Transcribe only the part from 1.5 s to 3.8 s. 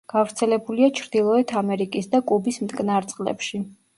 ამერიკის და კუბის მტკნარ წყლებში.